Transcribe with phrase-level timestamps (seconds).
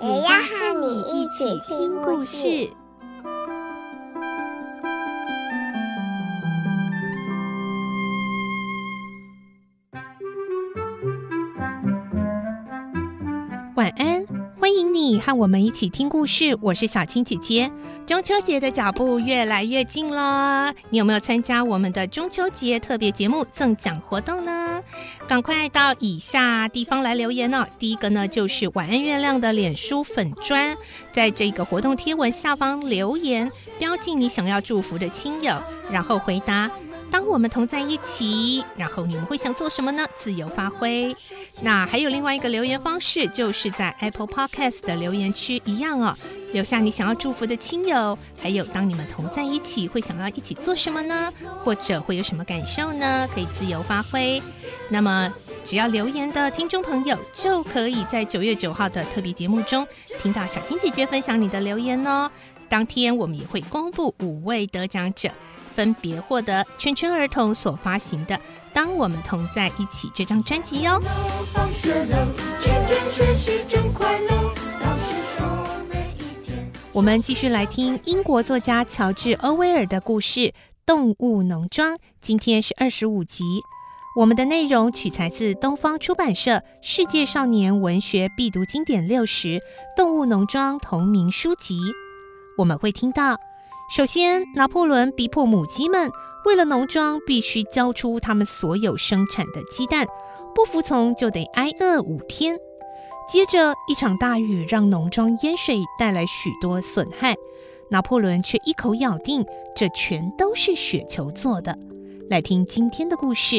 [0.00, 2.70] 也要和你一起听故事。
[13.74, 14.24] 晚安，
[14.60, 16.58] 欢迎你和我们一起听故事。
[16.60, 17.70] 我是小青姐姐。
[18.04, 24.82] 中秋节的脚步越来越近了，你有没有参加我们的中秋节特别节目赠奖活动呢？
[25.28, 27.64] 赶快到以下地方来留言哦。
[27.78, 30.76] 第一个呢，就是晚安月亮的脸书粉砖，
[31.12, 36.68] 在这个活动贴文下方留言，标记你想要祝福的亲友，然后回答。
[37.10, 40.06] 当我们同在一起，然后你们会想做什么呢？
[40.16, 41.14] 自由发挥。
[41.62, 46.16] 那还有另外一个留言方式，就是在 Apple Podcast 的留言区一样哦，
[46.52, 51.32] 留下你想要祝福的亲友，还有当你们同在一起会想要一起做什么呢？
[51.64, 53.28] 或者会有什么感受呢？
[53.34, 54.42] 可以自由发挥。
[54.90, 55.32] 那么
[55.64, 59.86] 只要留言的听众朋友，就可以在九月九号的特别节目中
[60.20, 62.30] 听到小青姐姐分享你的留言哦。
[62.68, 65.30] 当天我们也会公布五位得奖者。
[65.78, 68.34] 分别获得圈圈儿童所发行的
[68.72, 71.00] 《当我们同在一起》这张专辑哟。
[76.92, 80.40] 我们继续来听英国作家乔治·欧威尔的故事
[80.84, 83.44] 《动物农庄》，今天是二十五集。
[84.16, 86.50] 我们的内容取材自东方出版社
[86.82, 89.46] 《世界少年文学必读经典六十》
[89.96, 91.78] 《动物农庄》同名书籍。
[92.56, 93.38] 我们会听到。
[93.88, 96.10] 首先，拿破仑逼迫母鸡们
[96.44, 100.06] 为了农庄必须交出他们所有生产的鸡蛋，
[100.54, 102.58] 不服从就得挨饿五天。
[103.30, 107.34] 接着，一场大雨让农庄淹水，带来许多损害，
[107.90, 109.44] 拿破仑却一口咬定
[109.74, 111.76] 这全都是雪球做的。
[112.28, 113.56] 来听今天的故事。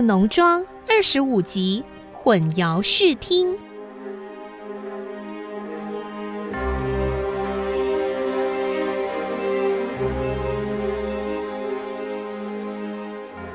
[0.00, 3.56] 农庄二十五集，混淆视听。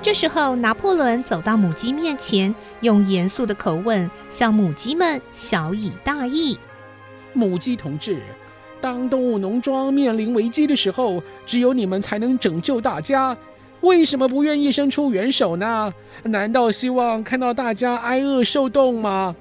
[0.01, 6.59] 这时候，拿破仑走到母鸡面前，用严肃的口吻向母鸡们晓以大义
[7.33, 8.19] ：“母鸡同志，
[8.79, 13.35] 当动物农庄面临危机的时候，只有你们才能拯救大家。”
[13.85, 15.93] 为什么不愿意伸出援手呢？
[16.23, 19.35] 难道希望看到大家挨饿受冻吗？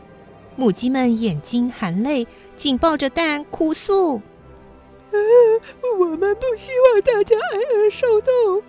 [0.55, 4.16] 母鸡们眼睛含泪，紧抱着蛋哭诉
[5.10, 5.16] ：“啊，
[5.99, 8.62] 我们不希望大家挨饿受冻，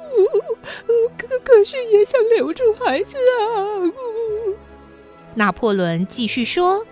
[1.18, 3.92] 可可是也想留住孩子啊！”
[5.36, 6.86] 拿破仑继续说：“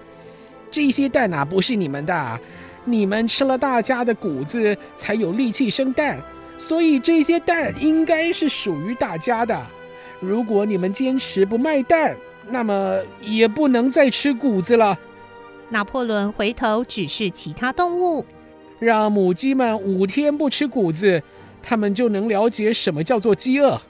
[0.69, 2.39] 这些蛋啊，不是你们的，
[2.83, 6.21] 你们吃了大家的谷子，才有力气生蛋。”
[6.57, 9.65] 所以这些蛋应该是属于大家的。
[10.19, 12.15] 如果你们坚持不卖蛋，
[12.47, 14.97] 那么也不能再吃谷子了。
[15.69, 18.25] 拿破仑回头指示其他动物，
[18.79, 21.21] 让母鸡们五天不吃谷子，
[21.61, 23.81] 它们就能了解什么叫做饥饿。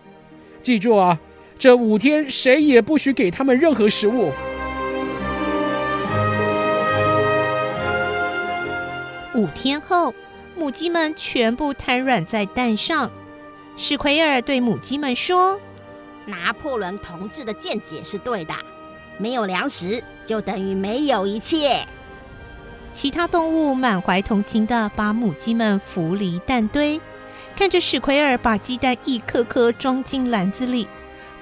[0.62, 1.20] 记住啊，
[1.60, 4.32] 这五天谁也不许给它们任何食物。
[9.36, 10.14] 五天后。
[10.56, 13.10] 母鸡们全部瘫软在蛋上。
[13.76, 15.60] 史奎尔对母鸡们说
[16.26, 18.54] ：“拿破仑同志的见解是对的，
[19.18, 21.80] 没有粮食就等于没有一切。”
[22.94, 27.02] 其他动物满怀同情地把母鸡们扶离蛋堆，
[27.56, 30.88] 看着史奎尔把鸡蛋一颗颗装进篮子里，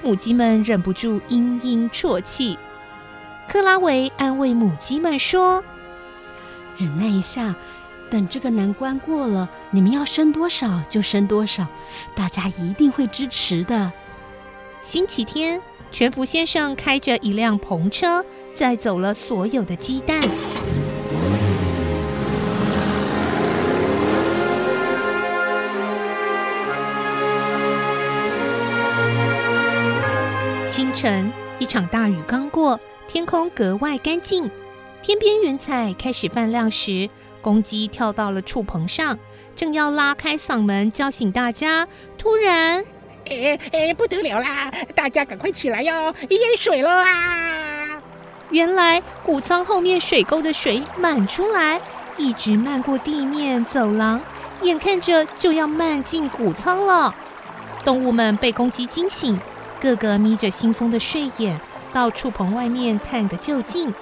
[0.01, 2.57] 母鸡们忍不住嘤嘤啜泣。
[3.49, 5.61] 克拉维安慰母鸡们说
[6.79, 7.53] ：“忍耐一下。”
[8.11, 11.65] 等这个难关过了，你们要生多少就生多少，
[12.13, 13.89] 大家一定会支持的。
[14.81, 15.61] 星期天，
[15.93, 18.23] 全福先生开着一辆篷车，
[18.53, 20.19] 载走了所有的鸡蛋。
[30.67, 32.77] 清晨，一场大雨刚过，
[33.07, 34.51] 天空格外干净，
[35.01, 37.09] 天边云彩开始泛亮时。
[37.41, 39.17] 公鸡跳到了畜棚上，
[39.55, 42.83] 正要拉开嗓门叫醒大家，突然，
[43.25, 44.71] 哎哎，不得了啦！
[44.95, 48.01] 大家赶快起来哟，淹水了啊！
[48.49, 51.79] 原来谷仓后面水沟的水满出来，
[52.17, 54.19] 一直漫过地面走廊，
[54.61, 57.13] 眼看着就要漫进谷仓了。
[57.83, 59.39] 动物们被公鸡惊醒，
[59.79, 61.59] 个个眯着惺忪的睡眼，
[61.93, 63.93] 到畜棚外面探个究竟。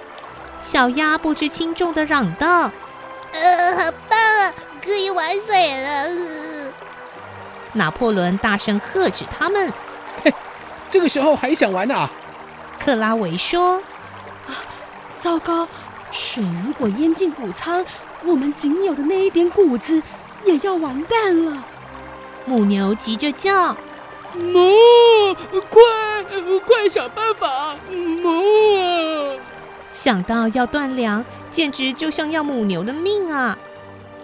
[0.60, 2.70] 小鸭不知轻重的嚷道
[3.32, 4.52] ：“呃，好棒啊，
[4.84, 5.88] 可以玩水了！”
[6.66, 6.72] 呃、
[7.72, 9.72] 拿破仑大声喝止他们
[10.24, 10.34] ：“嘿，
[10.90, 12.10] 这个时候还想玩呢、啊？”
[12.84, 13.76] 克拉维说
[14.48, 14.56] ：“啊，
[15.18, 15.68] 糟糕！
[16.10, 17.84] 水如果淹进谷仓，
[18.24, 20.02] 我们仅有的那一点谷子
[20.44, 21.62] 也要完蛋了。”
[22.46, 23.76] 母牛急着叫
[24.34, 25.34] ：“母，
[25.68, 25.80] 快，
[26.66, 27.76] 快想办法！
[27.88, 28.80] 哞！”
[30.02, 33.58] 想到要断粮，简直就像要母牛的命啊！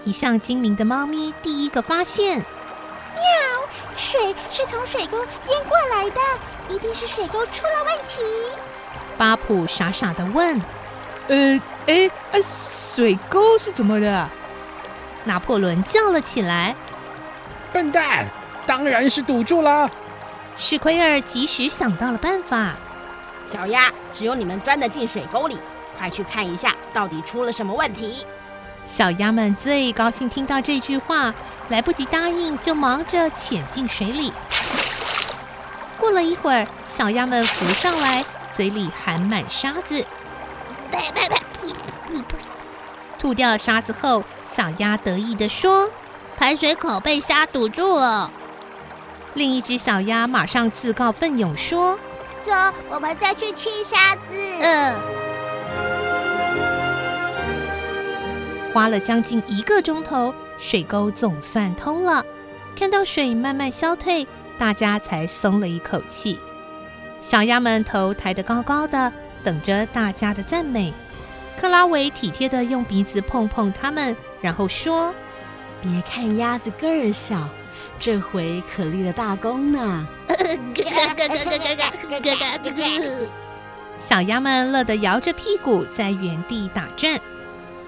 [0.05, 2.39] 一向精明的猫咪第一个发现
[3.13, 3.23] ：“喵，
[3.95, 8.23] 水是从水沟淹过来的，一定是水沟出了问题。”
[9.19, 10.59] 巴普傻傻的问
[11.29, 14.27] ：“呃，哎，呃，水沟是怎么的？”
[15.25, 16.75] 拿破仑叫了起来。
[17.71, 18.27] 笨蛋，
[18.65, 19.91] 当然是堵住了。
[20.57, 22.77] 史奎尔及时想到了办法。
[23.49, 25.59] 小鸭，只有你们钻得进水沟里，
[25.99, 28.25] 快去看一下，到底出了什么问题。
[28.85, 31.35] 小鸭们最高兴听到这句话，
[31.69, 34.33] 来不及答应，就忙着潜进水里。
[35.99, 40.05] 过了一会儿，小鸭们浮上来，嘴里含满沙子。
[40.91, 41.37] 呸呸呸
[43.19, 45.91] 吐掉沙子后，小鸭得意地说。
[46.39, 48.31] 排水口被沙堵住了。
[49.33, 51.99] 另一只小鸭马上自告奋勇说
[52.47, 52.53] ：“走，
[52.89, 54.21] 我们再去清沙子。”
[54.63, 54.95] 嗯。
[58.73, 62.25] 花了将近一个钟头，水沟总算通了。
[62.79, 64.27] 看到水慢慢消退，
[64.59, 66.39] 大家才松了一口气。
[67.21, 70.93] 小鸭们头抬得高高的，等着大家的赞美。
[71.59, 75.13] 克拉维体贴地用鼻子碰碰它们，然后说。
[75.83, 77.49] 别看鸭子个儿小，
[77.99, 80.07] 这回可立了大功呢。
[83.99, 87.19] 小鸭们乐得摇着屁股在原地打转。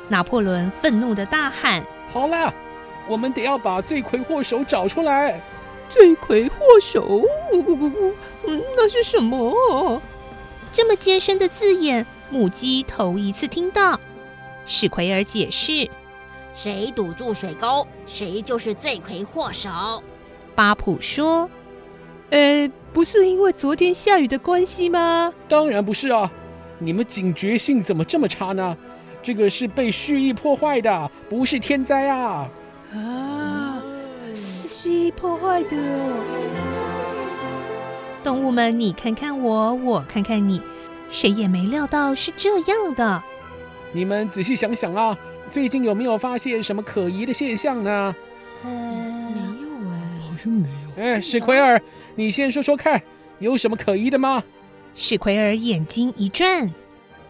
[0.09, 2.53] 拿破仑愤怒的大喊：“好了，
[3.07, 5.39] 我们得要把罪魁祸首找出来。
[5.91, 7.23] 罪魁祸首？
[7.53, 10.01] 嗯，那是什么？
[10.73, 14.01] 这么艰深的字眼，母鸡头一次听到。”
[14.67, 15.91] 史奎尔解释。
[16.61, 19.71] 谁堵住水沟，谁就是罪魁祸首。
[20.57, 21.49] 巴普说
[22.31, 25.33] ：“呃，不是因为昨天下雨的关系吗？
[25.47, 26.29] 当然不是啊！
[26.81, 28.77] 你们警觉性怎么这么差呢？
[29.23, 32.49] 这个是被蓄意破坏的，不是天灾啊！
[32.93, 33.81] 啊，
[34.35, 36.11] 是蓄意破坏的哦。
[38.25, 40.61] 动物们，你看看我，我看看你，
[41.09, 43.23] 谁也没料到是这样的。
[43.93, 45.17] 你们仔细想想啊！”
[45.51, 48.15] 最近有没有发现什么可疑的现象呢？
[48.65, 51.03] 呃，没有哎，好像没有。
[51.03, 51.81] 哎，史奎尔，
[52.15, 53.01] 你先说说看，
[53.39, 54.43] 有什么可疑的吗？
[54.95, 56.69] 史奎尔眼睛一转，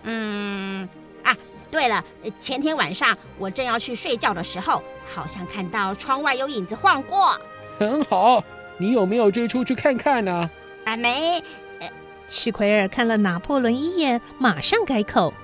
[0.04, 0.88] 嗯，
[1.22, 1.36] 啊，
[1.70, 2.02] 对了，
[2.40, 7.38] 前天晚上我正要去睡觉的时候，好像看到窗外有影子晃过。
[7.78, 8.42] 很好，
[8.78, 10.50] 你有没有追出去看看呢？
[10.84, 11.42] 啊，没。
[11.80, 11.90] 呃，
[12.30, 15.34] 史奎尔看了拿破仑一眼，马上改口，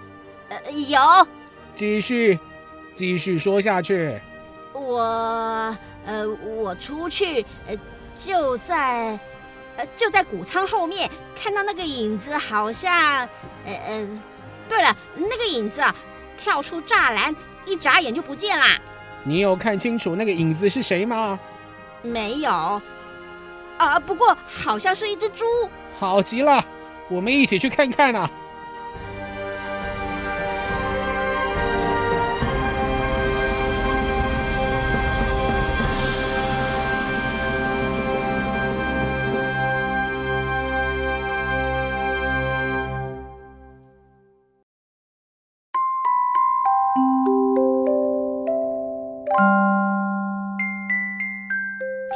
[0.48, 0.98] 呃，有。
[1.74, 2.38] 继续。
[2.94, 4.20] 继续说下去。
[4.72, 7.76] 我呃，我出去呃，
[8.24, 9.18] 就在
[9.76, 11.10] 呃，就在谷仓后面
[11.40, 12.92] 看到那个影子，好像
[13.64, 14.08] 呃呃，
[14.68, 15.94] 对了，那个影子啊，
[16.36, 17.34] 跳出栅栏，
[17.64, 18.78] 一眨眼就不见啦。
[19.22, 21.38] 你有看清楚那个影子是谁吗？
[22.02, 22.50] 没有。
[23.78, 25.44] 啊，不过好像是一只猪。
[25.98, 26.64] 好极了，
[27.08, 28.30] 我们一起去看看啊。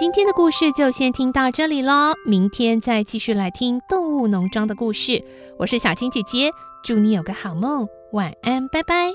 [0.08, 5.22] 今天的故事就先听到这里喽，明天再继续来听动物农庄的故事。
[5.58, 6.50] 我是小青姐姐，
[6.82, 9.10] 祝你有个好梦，晚安，拜拜。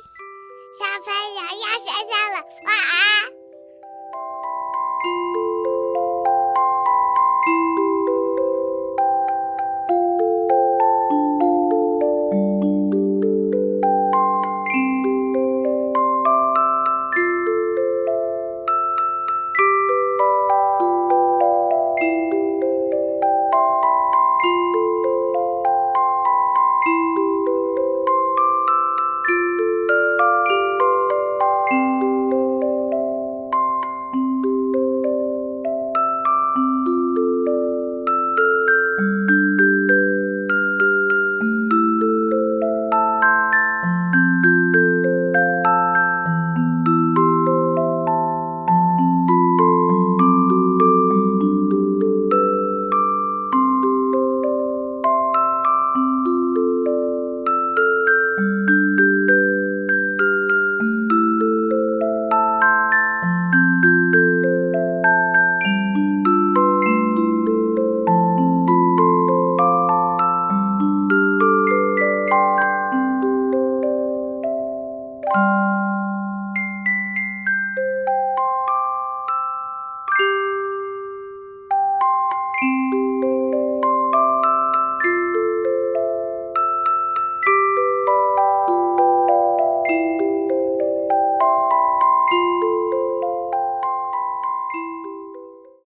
[0.77, 3.42] 小朋友要睡觉了，晚安。